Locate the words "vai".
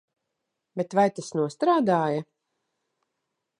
0.99-1.05